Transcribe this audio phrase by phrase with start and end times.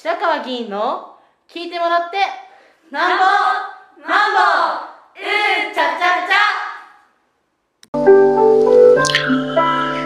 [0.00, 1.16] 白川議員の
[1.52, 2.18] 聞いてもらって
[2.92, 3.24] なんぼ
[4.08, 4.38] なんぼ
[5.18, 5.22] う
[5.72, 6.30] んちゃちゃち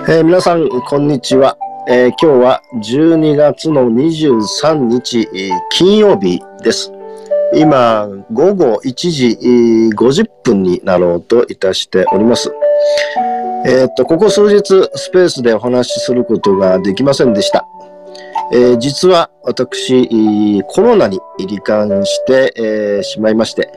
[0.09, 1.59] ゃ、えー、皆さんこんにちは、
[1.91, 5.29] えー、今日は12月の23日、
[5.71, 6.91] 金曜日です。
[7.55, 9.37] 今午後1時
[9.95, 12.51] 50分になろうといたしております。
[13.67, 17.67] えー、っとここ数日スペースでお話しすることができませんでした。
[18.55, 23.73] えー、実は私、コロナに罹患して、えー、しまいまして、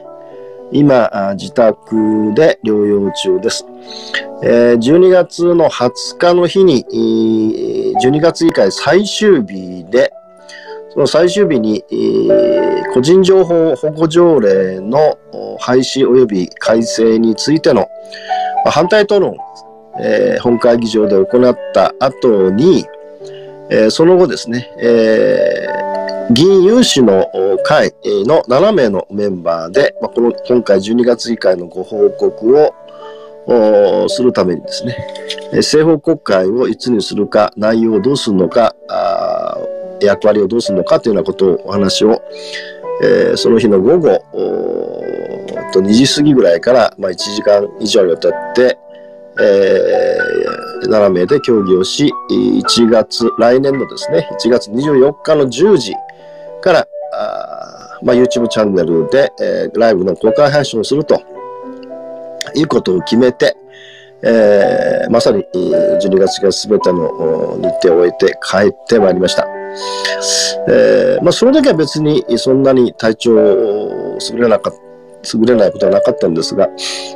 [0.70, 3.64] 今、自宅で療養中です。
[4.42, 6.84] えー、12月の20日の日に、
[8.02, 10.12] 12月以降最終日で、
[10.92, 11.82] その最終日に、
[12.92, 15.16] 個人情報保護条例の
[15.58, 17.88] 廃止及び改正についての
[18.66, 19.36] 反対討論、
[20.02, 22.84] えー、本会議場で行った後に、
[23.70, 27.26] えー、その後ですね、えー、議員有志の
[27.64, 32.72] 会の7名のメンバーで、まあ、この今回12月議会のご報告
[33.46, 34.96] をするためにですね、
[35.54, 38.74] 政法国会をいつにするか、内容をどうするのか、
[40.00, 42.22] 役割をどうするのかというようなことをお話を、
[43.02, 44.24] えー、その日の午後
[45.72, 48.78] と2時過ぎぐらいから、まあ、1時間以上にわたって、
[49.40, 50.25] えー、
[50.88, 55.92] 7名で協議をし、1月、来年のですね、1月24日の10時
[56.62, 61.22] から、あまあ、YouTube チャンネルで、えー、ライブの公開配信をすると
[62.54, 63.56] いうことを決めて、
[64.22, 69.46] えー、まさに12月が全ての日程を終えて帰ってまいりました。
[70.68, 74.85] えー、まあ、その時は別にそんなに体調を優れなかった
[75.34, 76.68] 優れないことはなかったんですが、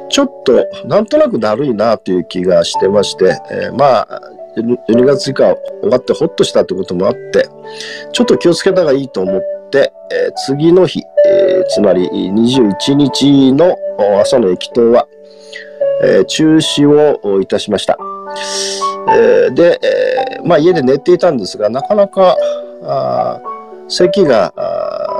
[0.08, 4.20] ちょっとなんとなくだるいなという気がしてまして、えー、まあ、
[4.56, 7.48] 12月以下終わってほっとしたってこともあって、
[8.12, 13.76] ちょっと気をつけた方がいいと思って、えー、次の日、えー、つまり21日の
[14.20, 15.06] 朝の駅頭は、
[16.02, 17.98] え、中止をいたしました。
[19.08, 22.36] え、で、え、まあ家で寝ていたんですが、なかなか、
[22.82, 23.40] あ
[23.90, 24.52] 咳が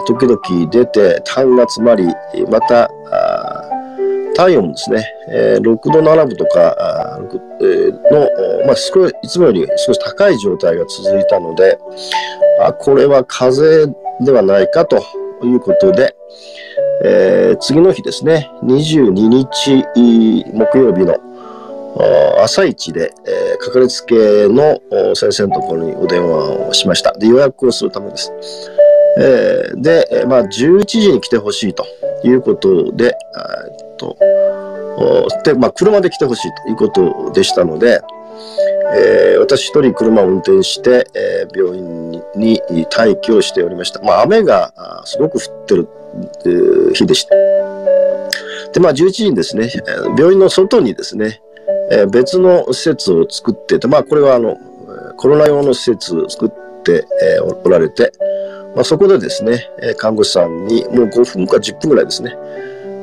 [0.06, 2.06] 時々出て、痰が詰まり、
[2.50, 2.91] また、
[4.34, 7.19] 体温ですね、えー、6度7分とか
[8.10, 11.78] の、まあ、少いつもより少し高い状態が続いたので、
[12.62, 15.04] あこれは風邪ではないかと
[15.42, 16.16] いうことで、
[17.04, 19.84] えー、次の日ですね、22日
[20.54, 21.19] 木曜日の
[22.43, 24.81] 朝一で、えー、かかりつけの
[25.15, 27.12] 先生のところにお電話をしました。
[27.12, 28.33] で、予約をするためです。
[29.19, 31.84] えー、で、まあ、11時に来てほしいと
[32.25, 33.17] いうことで、
[35.45, 38.00] で、まあ、車で来てほしいということでしたので、
[38.93, 42.61] えー、私一人車を運転して、えー、病院に
[42.97, 44.00] 待機をしておりました。
[44.03, 44.73] まあ、雨が
[45.05, 45.89] すごく降ってる、
[46.95, 47.34] 日でした。
[48.73, 49.71] で、まあ、11時にですね、
[50.17, 51.41] 病院の外にですね、
[51.91, 54.56] えー、別の施設を作ってて、まあ、これはあの、
[55.17, 57.06] コロナ用の施設を作って、
[57.37, 58.12] えー、おられて、
[58.75, 59.69] まあ、そこでですね、
[59.99, 62.34] 看護師さんにもう5分か10分ぐらいですね、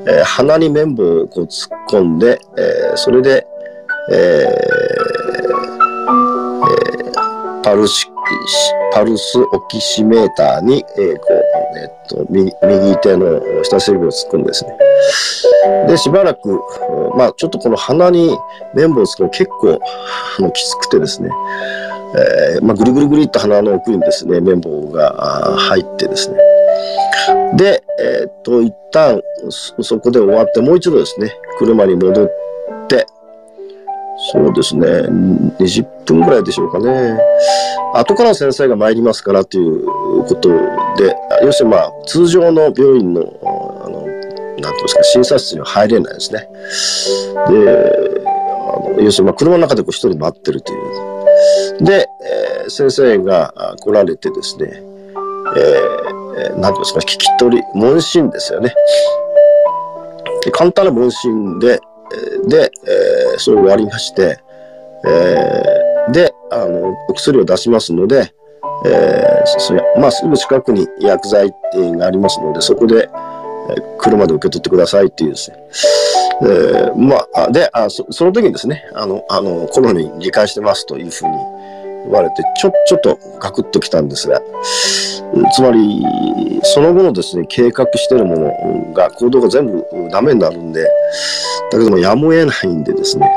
[0.08, 3.46] えー、鼻に綿棒をこう突っ込んで、えー、それで、
[4.09, 4.18] えー
[6.70, 8.09] えー、パルス
[8.94, 11.37] パルスオキシメーターに、えー、こう、
[11.75, 12.51] えっと右、
[13.01, 14.78] 手の人差し指を突っ込んですね。
[15.88, 16.61] で、しばらく、
[17.16, 18.38] まあ、ちょっとこの鼻に
[18.73, 19.79] 綿棒を突くの結構
[20.39, 21.29] あのきつくてですね、
[22.55, 25.11] えー、まあ、ぐるぐるぐるっと鼻の奥にですね、綿棒が
[25.57, 26.38] 入ってですね。
[27.55, 32.31] で、えー、っと、一旦そこで終わって、もう一度ですね、車に戻っ
[32.88, 33.05] て、
[34.31, 34.88] そうですね、
[35.59, 37.19] 20分ぐらいでしょうかね。
[37.94, 39.85] 後から先生が参りますからという
[40.28, 43.22] ことで、要するにまあ、通常の病院の、
[43.86, 44.22] あの、なんてい
[44.60, 46.50] うんですか、診察室には入れないですね。
[47.50, 51.84] で、あの要するにまあ、車の中でこう一人待ってるという。
[51.84, 52.08] で、
[52.62, 54.82] えー、先生が来られてですね、
[55.56, 58.73] えー、何て言うんですか、聞き取り、問診ですよね。
[60.52, 61.80] 簡単な問診で、
[62.47, 64.40] で、えー、それ終わりまして、
[65.06, 68.34] えー、で、あの、お薬を出しますので、
[68.87, 71.53] えー、そまあ、すぐ近くに薬剤
[71.97, 73.09] がありますので、そこで、
[73.69, 75.57] えー、車で受け取ってくださいっていうですね。
[76.41, 81.31] えー、まあ、で、あそその時にですね、あの、あの、コロナに理解してますというふうに
[82.05, 84.41] 言われて、ちょ、ちょっとガクッときたんですが、
[85.53, 86.05] つまり、
[86.63, 90.84] その後のですね、計画してるものが、行動が全部ダメになるんで、
[91.72, 93.29] だけどもやむを得ないんでですね、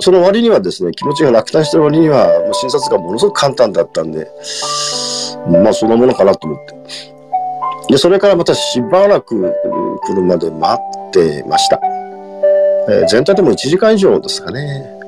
[0.00, 4.30] その割にはですね、気持ちが落胆してる割には、もう診察がものすごく簡単だったんで、
[5.62, 6.74] まあ、そのものかなと思って。
[7.88, 9.52] で、それからまたしばらく
[10.06, 11.80] 車で待ってました。
[12.90, 14.98] えー、全体でも1時間以上ですかね。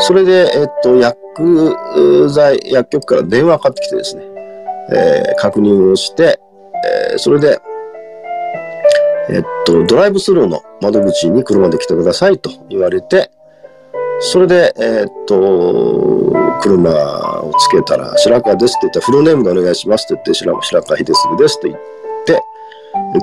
[0.00, 4.22] それで、えっと、薬剤、薬局から電話かかってきてですね、
[4.92, 6.40] えー、確認をして、
[7.10, 7.58] えー、それで、
[9.30, 13.30] えっと、ドライブスルーの窓口に車で来てくださいと言われて、
[14.24, 16.32] それで、えー、っと、
[16.62, 16.90] 車
[17.42, 21.80] をつけたら、白川ですって言ったら、フルネームでお願いしますって言って、白白川秀次ですって言っ
[22.24, 22.42] て、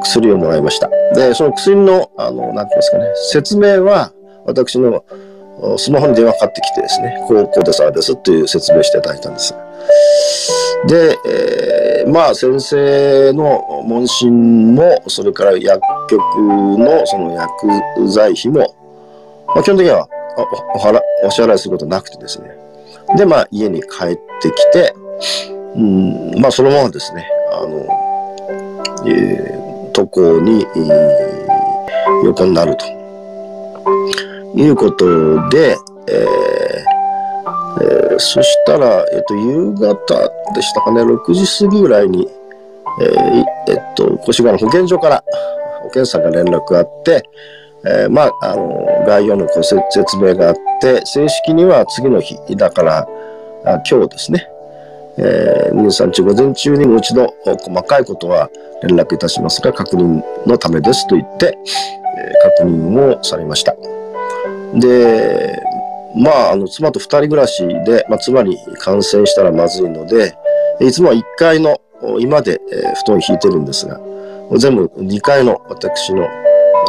[0.02, 0.90] 薬をもらいました。
[1.16, 4.12] で、その薬の、あの、なんて言いますかね、説明は、
[4.46, 5.06] 私の
[5.78, 9.56] スマホに電話かかってきてですね、こう、こうでさですっていう説明していただいたんです。
[10.86, 16.20] で、えー、まあ先生の問診も、それから薬局
[16.78, 18.76] のその薬剤費も、
[19.48, 20.08] まあ、基本的には
[20.42, 22.50] おお払お支払いすることなくてですね。
[23.18, 24.94] で、まあ、家に帰ってきて、
[25.76, 27.88] うん、まあ、そのままですね、あの、
[29.08, 33.00] えー、渡航に、えー、横になると。
[34.56, 35.78] いうことで、
[36.08, 36.90] えー
[37.82, 39.94] えー、そしたら、えっ、と、夕方
[40.54, 42.28] でしたかね、6時過ぎぐらいに、
[43.02, 45.24] えー、えっと、越谷の保健所から
[45.84, 47.24] 保健師さんが連絡があって、
[47.86, 53.08] えー、まあ、あの、概要のご説明があって、正式には次の日、だから、
[53.66, 54.48] あ今日ですね、
[55.18, 58.50] えー、23日午前中にもう一度細かいことは
[58.84, 61.58] 連絡いたしますが、確認のためですと言って、
[62.18, 63.76] えー、確認をされました。
[64.76, 65.62] で、
[66.16, 70.36] まあ、あの、妻と二人暮らしで、まあ、妻に感染したらまずいので、
[70.80, 71.82] いつもは1階の
[72.20, 74.00] 今で、えー、布団を引いてるんですが、
[74.58, 76.28] 全部2階の私の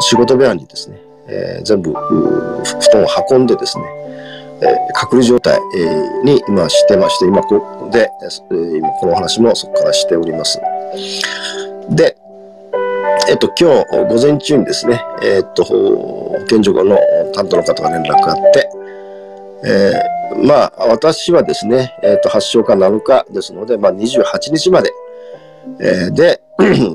[0.00, 3.84] 仕事部屋にですね、えー、全部布団を運んでですね、
[4.62, 10.60] えー、隔離状態、えー、に今してまして、今ここで、えー、今この話もそこからしております。
[11.90, 12.16] で、
[13.28, 16.98] えっと、今日午前中にですね、えっと、保健所の
[17.32, 18.70] 担当の方が連絡があって、
[19.62, 24.90] えー、まあ、私はですね、えっと、発症か7日ですので、まあ、28日まで、
[25.80, 26.40] えー、で、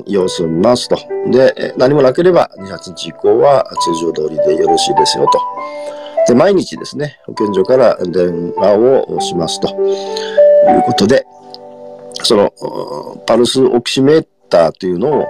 [0.06, 0.96] 様子を見ますと。
[1.30, 5.40] で、何もなければ28日以降は通常通りでよろしいですよと。
[6.28, 11.26] で、毎日ですね、保健所から電話をしますということで、
[12.22, 12.52] その
[13.26, 15.26] パルスオキシメーターというのを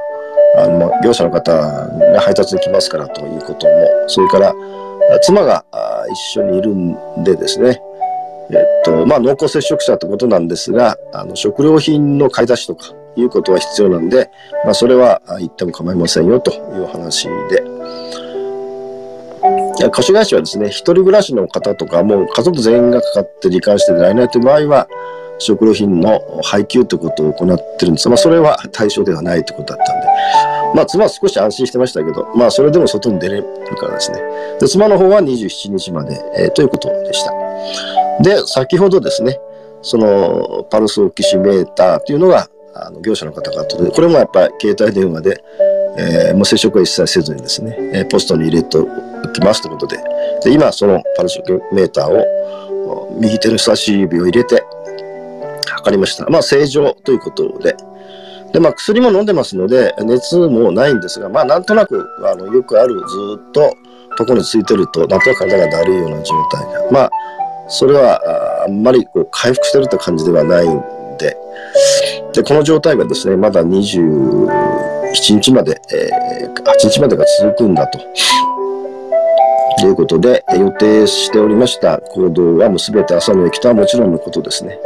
[0.57, 4.55] あの業者の方が配達できますからということも、それから
[5.23, 5.65] 妻が
[6.11, 7.81] 一緒にいるんでですね、
[8.51, 14.31] えっと、まあ、濃厚接触者ってことなんですが、あの食料品の買い出しとか、いうことは必要なんで、
[14.65, 17.63] まあ、それは言っても構いませんよという話で。
[19.91, 24.89] 貸し会社はですね、一人暮らしの方とか、もう家族全員がかかって罹患してられないという場合は、
[25.39, 30.07] 食料品の配給ということを行ってるんですが、まあ、それは対象ではないということだったんで、
[30.75, 33.45] まあ、妻は少し安心してましたけど、まあ、それでも外に出れる
[33.79, 34.21] からですね。
[34.61, 37.33] で、妻の方は27日まで、えー、ということでした。
[38.23, 39.39] で、先ほどですね、
[39.83, 42.49] そのパルスオキシメーターというのが、
[42.83, 45.45] あの業者の方が届、これもやっぱり携帯電話で、
[45.99, 48.87] えー、もう接触は一切せずにですね、えー、ポストに入れてお
[49.33, 50.03] きますということで、
[50.45, 51.41] で今そのパルス
[51.73, 54.63] メーターを右手の人差し指を入れて
[55.71, 56.29] 測りました。
[56.29, 57.77] まあ正常ということで、
[58.53, 63.01] で、まあ薬も飲んでますので、熱もないんですが、まあなんとなく、あの、よくあるず
[63.49, 63.75] っと
[64.19, 66.91] 床についてると、なんとなく体がだるいような状態が。
[66.91, 67.11] まあ、
[67.69, 70.81] それはあんまりこう回復してるって感じではないん
[71.19, 71.37] で、
[72.37, 77.99] で、この状態がですね、まだ27日まで、えー、8日までが続くんだと。
[79.81, 84.79] ということで、予定しておりました行動はもうすべて朝の駅とはもちろんのことですね。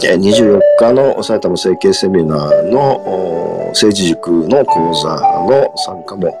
[0.00, 6.34] 24日の埼玉整形セミナーの政治塾の講座の参加も、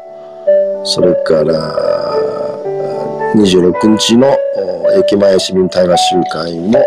[0.84, 1.74] それから
[3.34, 4.34] 26日の
[4.96, 6.82] 駅前市民対話集会も、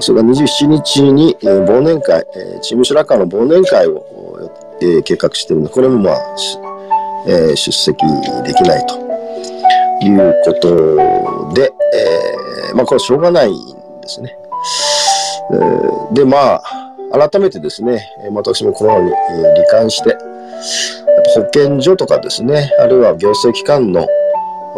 [0.00, 6.36] それが27日に、えー、忘年会、えー、チームシュラカーの忘年会を、えー、計画しているので、これもまあ、
[7.26, 7.96] えー、出席
[8.44, 8.94] できないと
[10.04, 14.36] いうことで、えー、まあこれはしょうがないんですね。
[15.52, 20.16] えー、で、まあ、改めてですね、私もこのように、えー、罹患して、
[21.34, 24.06] 保健所とかですね、あるいは行政機関の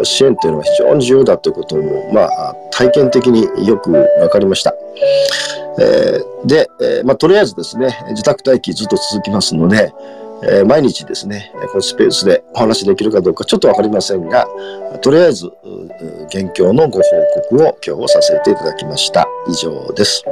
[0.05, 4.75] 支援というのは非常に重要だということも、まあ、体験的によく分かりました。
[5.79, 9.93] えー、で、えー、まあ、とりあえずですね、自宅待機ずっと続きますので、
[10.43, 14.47] えー、毎日ですね、このスペースでお話できるかどうかちょっとわかりませんが、
[15.01, 15.51] とりあえず、
[16.29, 17.05] 現況のご報
[17.51, 19.27] 告を今日させていただきました。
[19.49, 20.25] 以上です。